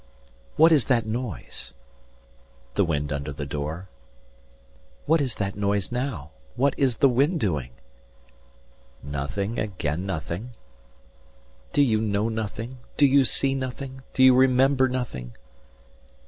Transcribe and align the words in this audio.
"What 0.55 0.71
is 0.71 0.85
that 0.85 1.05
noise?" 1.05 1.75
The 2.73 2.83
wind 2.83 3.13
under 3.13 3.31
the 3.31 3.45
door. 3.45 3.87
"What 5.05 5.21
is 5.21 5.35
that 5.35 5.55
noise 5.55 5.91
now? 5.91 6.31
What 6.55 6.73
is 6.75 6.97
the 6.97 7.07
wind 7.07 7.39
doing?" 7.39 7.69
Nothing 9.03 9.59
again 9.59 10.07
nothing. 10.07 10.55
120 10.55 10.55
"Do 11.73 11.83
You 11.83 12.01
know 12.01 12.29
nothing? 12.29 12.79
Do 12.97 13.05
you 13.05 13.25
see 13.25 13.53
nothing? 13.53 14.01
Do 14.15 14.23
you 14.23 14.33
remember 14.35 14.89
Nothing?" 14.89 15.37